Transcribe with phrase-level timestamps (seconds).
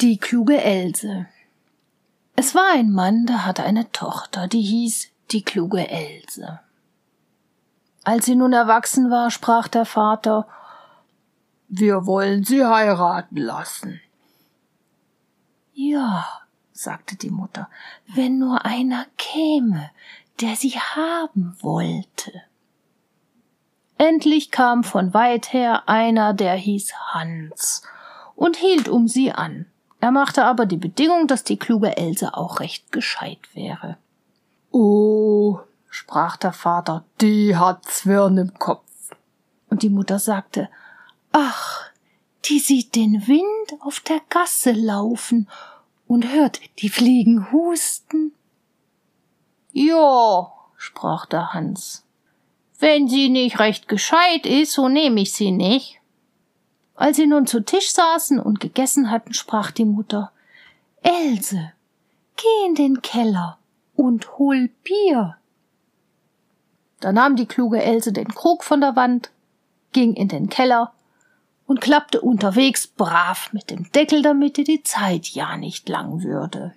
[0.00, 1.26] Die kluge Else.
[2.34, 6.60] Es war ein Mann, der hatte eine Tochter, die hieß die kluge Else.
[8.02, 10.48] Als sie nun erwachsen war, sprach der Vater
[11.68, 14.00] Wir wollen sie heiraten lassen.
[15.74, 16.26] Ja,
[16.72, 17.68] sagte die Mutter,
[18.06, 19.90] wenn nur einer käme,
[20.40, 22.32] der sie haben wollte.
[23.98, 27.82] Endlich kam von weit her einer, der hieß Hans,
[28.34, 29.66] und hielt um sie an.
[30.00, 33.98] Er machte aber die Bedingung, dass die kluge Else auch recht gescheit wäre.
[34.70, 35.58] Oh,
[35.90, 38.84] sprach der Vater, die hat Zwirn im Kopf.
[39.68, 40.70] Und die Mutter sagte,
[41.32, 41.90] ach,
[42.46, 45.48] die sieht den Wind auf der Gasse laufen
[46.06, 48.32] und hört die Fliegen husten.
[49.72, 52.04] Ja, sprach der Hans.
[52.78, 55.99] Wenn sie nicht recht gescheit ist, so nehme ich sie nicht.
[57.00, 60.32] Als sie nun zu Tisch saßen und gegessen hatten, sprach die Mutter
[61.00, 61.72] Else,
[62.36, 63.56] geh in den Keller
[63.96, 65.38] und hol Bier.
[67.00, 69.30] Da nahm die kluge Else den Krug von der Wand,
[69.92, 70.92] ging in den Keller
[71.64, 76.74] und klappte unterwegs brav mit dem Deckel, damit ihr die Zeit ja nicht lang würde.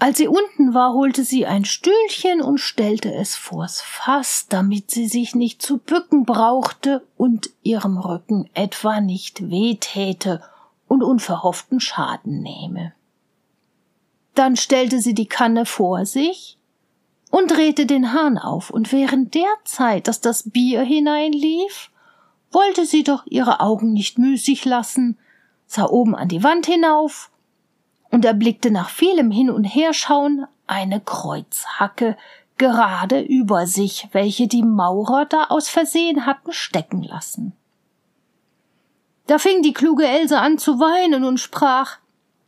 [0.00, 5.08] Als sie unten war, holte sie ein Stühlchen und stellte es vors Fass, damit sie
[5.08, 10.40] sich nicht zu bücken brauchte und ihrem Rücken etwa nicht wehtäte
[10.86, 12.92] und unverhofften Schaden nehme.
[14.36, 16.58] Dann stellte sie die Kanne vor sich
[17.32, 21.90] und drehte den Hahn auf, und während der Zeit, dass das Bier hineinlief,
[22.52, 25.18] wollte sie doch ihre Augen nicht müßig lassen,
[25.66, 27.32] sah oben an die Wand hinauf
[28.10, 32.16] und erblickte nach vielem Hin- und Herschauen eine Kreuzhacke
[32.56, 37.52] gerade über sich, welche die Maurer da aus Versehen hatten stecken lassen.
[39.26, 41.98] Da fing die kluge Else an zu weinen und sprach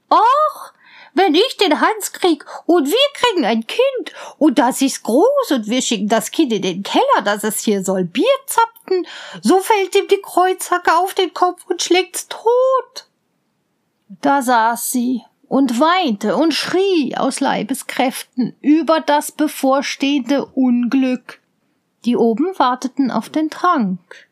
[0.08, 0.72] Ach,
[1.14, 5.68] wenn ich den Hans krieg und wir kriegen ein Kind und das ist groß und
[5.68, 9.06] wir schicken das Kind in den Keller, dass es hier soll Bier zapfen,
[9.42, 13.06] so fällt ihm die Kreuzhacke auf den Kopf und schlägt's tot.
[14.08, 21.40] Da saß sie und weinte und schrie aus Leibeskräften über das bevorstehende Unglück.
[22.04, 24.28] Die oben warteten auf den Trank.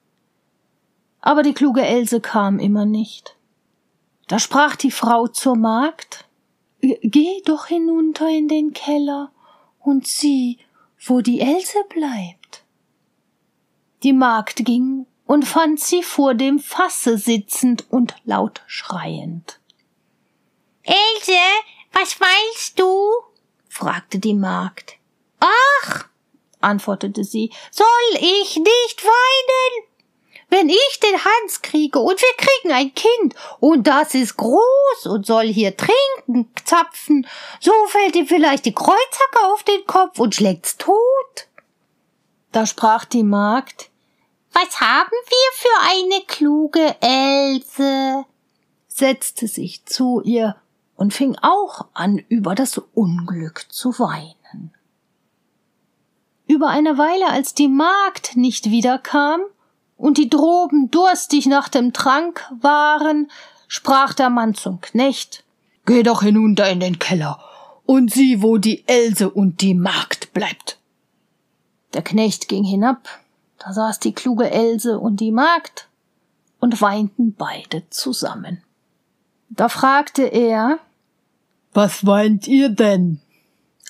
[1.20, 3.36] Aber die kluge Else kam immer nicht.
[4.28, 6.24] Da sprach die Frau zur Magd
[6.80, 9.32] Geh doch hinunter in den Keller
[9.80, 10.58] und sieh,
[11.04, 12.62] wo die Else bleibt.
[14.04, 19.57] Die Magd ging und fand sie vor dem Fasse sitzend und laut schreiend.
[20.88, 21.38] Else,
[21.92, 23.10] was meinst du?
[23.68, 24.96] fragte die Magd.
[25.40, 26.06] Ach,
[26.60, 29.88] antwortete sie, soll ich nicht weinen?
[30.50, 35.26] wenn ich den Hans kriege und wir kriegen ein Kind und das ist groß und
[35.26, 37.26] soll hier trinken, zapfen,
[37.60, 40.94] so fällt ihm vielleicht die Kreuzhacke auf den Kopf und schlägt's tot.
[42.52, 43.90] Da sprach die Magd,
[44.52, 48.24] was haben wir für eine kluge Else?
[48.88, 50.56] setzte sich zu ihr
[50.98, 54.72] und fing auch an, über das Unglück zu weinen.
[56.48, 59.40] Über eine Weile, als die Magd nicht wiederkam,
[59.96, 63.30] und die droben durstig nach dem Trank waren,
[63.68, 65.44] sprach der Mann zum Knecht
[65.86, 67.40] Geh doch hinunter in den Keller
[67.86, 70.78] und sieh, wo die Else und die Magd bleibt.
[71.94, 73.08] Der Knecht ging hinab,
[73.58, 75.88] da saß die kluge Else und die Magd
[76.58, 78.62] und weinten beide zusammen.
[79.48, 80.78] Da fragte er
[81.80, 83.20] Was weint ihr denn?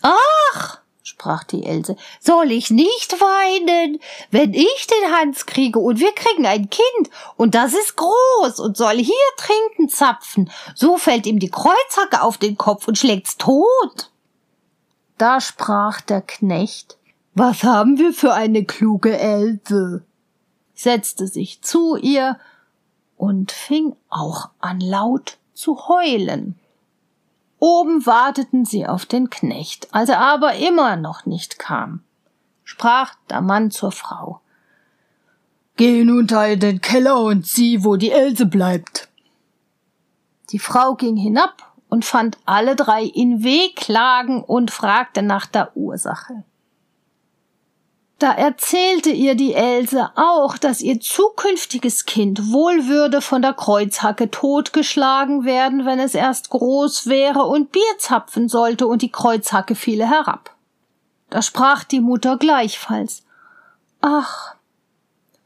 [0.02, 3.98] Ach, sprach die Else, soll ich nicht weinen,
[4.30, 8.76] wenn ich den Hans kriege und wir kriegen ein Kind und das ist groß und
[8.76, 14.10] soll hier trinken zapfen, so fällt ihm die Kreuzhacke auf den Kopf und schlägt's tot.
[15.16, 16.98] Da sprach der Knecht,
[17.32, 20.04] was haben wir für eine kluge Else?
[20.74, 22.38] setzte sich zu ihr
[23.16, 26.60] und fing auch an laut zu heulen.
[27.58, 32.04] Oben warteten sie auf den Knecht, als er aber immer noch nicht kam,
[32.64, 34.40] sprach der Mann zur Frau.
[35.76, 39.08] Geh hinunter in den Keller und sieh, wo die Else bleibt.
[40.50, 46.44] Die Frau ging hinab und fand alle drei in Wehklagen und fragte nach der Ursache.
[48.18, 54.28] Da erzählte ihr die Else auch, dass ihr zukünftiges Kind wohl würde von der Kreuzhacke
[54.28, 60.08] totgeschlagen werden, wenn es erst groß wäre und Bier zapfen sollte und die Kreuzhacke fiele
[60.08, 60.56] herab.
[61.30, 63.22] Da sprach die Mutter gleichfalls
[64.00, 64.54] Ach,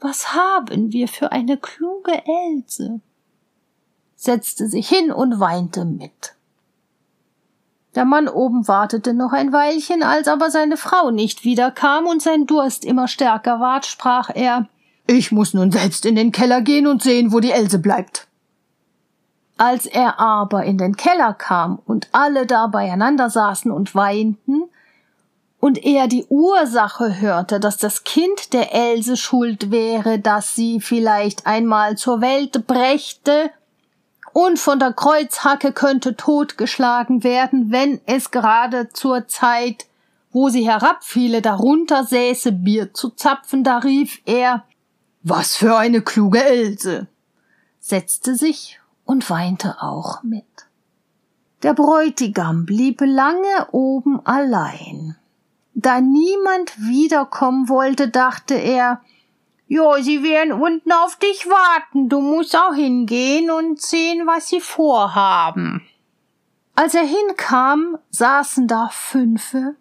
[0.00, 3.00] was haben wir für eine kluge Else?
[4.16, 6.34] setzte sich hin und weinte mit.
[7.94, 12.46] Der Mann oben wartete noch ein Weilchen, als aber seine Frau nicht wiederkam und sein
[12.46, 14.66] Durst immer stärker ward, sprach er
[15.06, 18.28] Ich muss nun selbst in den Keller gehen und sehen, wo die Else bleibt.
[19.58, 24.62] Als er aber in den Keller kam und alle da beieinander saßen und weinten,
[25.60, 31.46] und er die Ursache hörte, dass das Kind der Else schuld wäre, dass sie vielleicht
[31.46, 33.50] einmal zur Welt brächte
[34.32, 39.87] und von der Kreuzhacke könnte totgeschlagen werden, wenn es gerade zur Zeit,
[40.31, 44.64] wo sie herabfiele, darunter säße, Bier zu zapfen, da rief er
[45.23, 47.06] Was für eine kluge Else,
[47.79, 50.44] setzte sich und weinte auch mit.
[51.62, 55.17] Der Bräutigam blieb lange oben allein.
[55.75, 59.00] Da niemand wiederkommen wollte, dachte er,
[59.74, 62.10] Jo, sie werden unten auf dich warten.
[62.10, 65.88] Du musst auch hingehen und sehen, was sie vorhaben.
[66.74, 69.76] Als er hinkam, saßen da Fünfe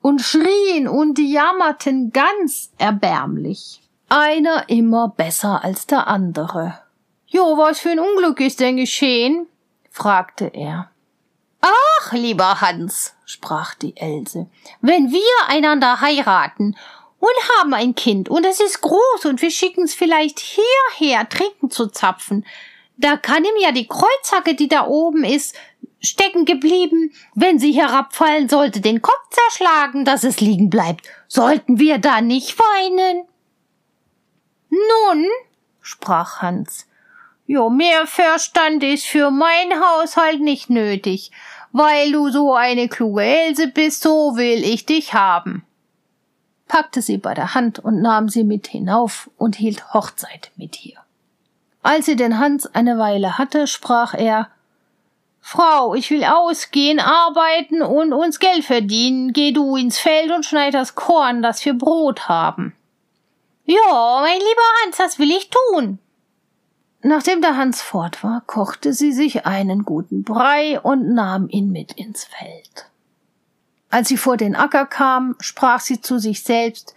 [0.00, 3.82] und schrien und jammerten ganz erbärmlich.
[4.08, 6.78] Einer immer besser als der andere.
[7.26, 9.46] Jo, was für ein Unglück ist denn geschehen?
[9.90, 10.90] fragte er.
[11.60, 14.46] Ach, lieber Hans, sprach die Else,
[14.80, 16.76] wenn wir einander heiraten
[17.18, 21.86] und haben ein Kind und es ist groß und wir schicken's vielleicht hierher trinken zu
[21.88, 22.46] zapfen,
[22.96, 25.54] da kann ihm ja die Kreuzhacke, die da oben ist,
[26.00, 31.08] stecken geblieben, wenn sie herabfallen sollte, den Kopf zerschlagen, dass es liegen bleibt.
[31.28, 33.26] Sollten wir da nicht weinen?
[34.70, 35.26] Nun,
[35.80, 36.88] sprach Hans,
[37.50, 41.30] Jo, mehr Verstand ist für mein Haushalt nicht nötig.
[41.72, 45.64] Weil du so eine kluge Else bist, so will ich dich haben.
[46.68, 50.98] Packte sie bei der Hand und nahm sie mit hinauf und hielt Hochzeit mit ihr.
[51.82, 54.48] Als sie den Hans eine Weile hatte, sprach er
[55.40, 59.32] Frau, ich will ausgehen, arbeiten und uns Geld verdienen.
[59.32, 62.76] Geh du ins Feld und schneid das Korn, dass wir Brot haben.
[63.64, 65.98] Ja, mein lieber Hans, das will ich tun,
[67.02, 71.92] Nachdem der Hans fort war, kochte sie sich einen guten Brei und nahm ihn mit
[71.92, 72.90] ins Feld.
[73.90, 76.94] Als sie vor den Acker kam, sprach sie zu sich selbst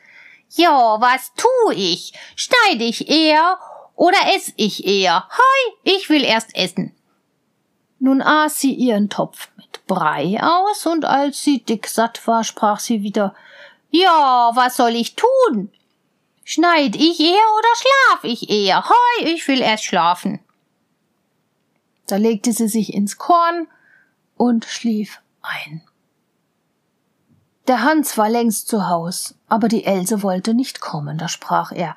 [0.50, 2.14] Ja, was tu ich?
[2.36, 3.58] Schneide ich eher
[3.96, 5.28] oder ess ich eher?
[5.30, 6.94] Hei, ich will erst essen.
[8.00, 13.04] Nun aß sie ihren Topf mit Brei aus, und als sie dicksatt war, sprach sie
[13.04, 13.36] wieder
[13.92, 15.72] Ja, was soll ich tun?
[16.44, 18.84] Schneid ich eher oder schlaf ich eher?
[18.90, 20.40] Hoi, ich will erst schlafen.
[22.08, 23.68] Da legte sie sich ins Korn
[24.36, 25.84] und schlief ein.
[27.68, 31.96] Der Hans war längst zu Haus, aber die Else wollte nicht kommen, da sprach er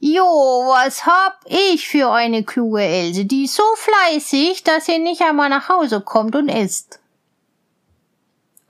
[0.00, 5.22] Jo, was hab ich für eine kluge Else, die ist so fleißig, dass sie nicht
[5.22, 7.00] einmal nach Hause kommt und isst.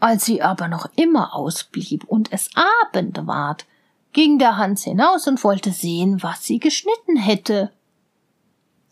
[0.01, 3.67] Als sie aber noch immer ausblieb und es Abend ward,
[4.13, 7.73] ging der Hans hinaus und wollte sehen, was sie geschnitten hätte.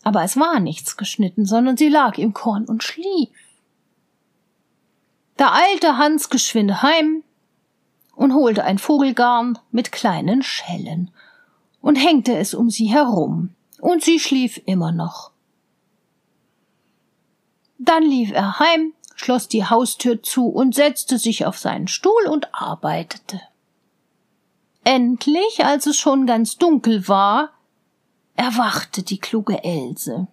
[0.03, 3.29] Aber es war nichts geschnitten, sondern sie lag im Korn und schlief.
[5.37, 7.23] Da eilte Hans geschwind heim
[8.17, 11.11] und holte ein Vogelgarn mit kleinen Schellen
[11.81, 15.31] und hängte es um sie herum, und sie schlief immer noch.
[17.77, 22.53] Dann lief er heim, schloss die Haustür zu und setzte sich auf seinen Stuhl und
[22.53, 23.39] arbeitete.
[24.83, 27.51] Endlich, als es schon ganz dunkel war,
[28.35, 30.27] erwachte die kluge Else.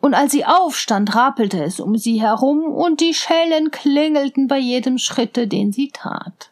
[0.00, 4.98] Und als sie aufstand, rappelte es um sie herum, und die Schellen klingelten bei jedem
[4.98, 6.50] Schritte, den sie tat.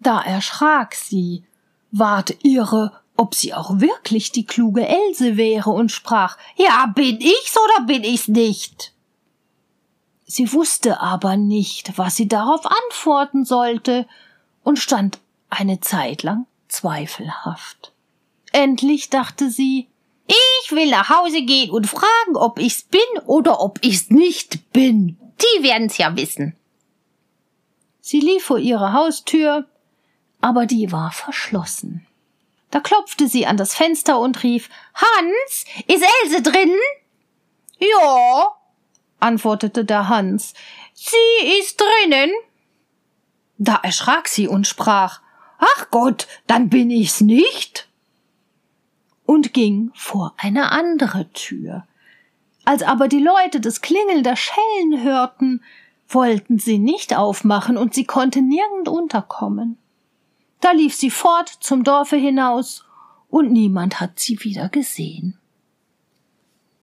[0.00, 1.44] Da erschrak sie,
[1.90, 7.56] ward irre, ob sie auch wirklich die kluge Else wäre, und sprach Ja, bin ich's
[7.56, 8.92] oder bin ich's nicht?
[10.24, 14.06] Sie wusste aber nicht, was sie darauf antworten sollte,
[14.64, 15.20] und stand
[15.50, 17.92] eine Zeit lang zweifelhaft.
[18.52, 19.88] Endlich dachte sie,
[20.26, 25.18] ich will nach Hause gehen und fragen, ob ich's bin oder ob ich's nicht bin.
[25.40, 26.56] Die werden's ja wissen.
[28.00, 29.66] Sie lief vor ihre Haustür,
[30.40, 32.06] aber die war verschlossen.
[32.70, 36.74] Da klopfte sie an das Fenster und rief Hans, ist Else drin?
[37.78, 38.52] Ja,
[39.20, 40.54] antwortete der Hans.
[40.94, 42.30] Sie ist drinnen.
[43.58, 45.20] Da erschrak sie und sprach
[45.58, 47.88] Ach Gott, dann bin ich's nicht.
[49.26, 51.86] Und ging vor eine andere Tür.
[52.64, 55.62] Als aber die Leute das Klingeln der Schellen hörten,
[56.08, 59.78] wollten sie nicht aufmachen und sie konnte nirgend unterkommen.
[60.60, 62.84] Da lief sie fort zum Dorfe hinaus
[63.28, 65.38] und niemand hat sie wieder gesehen.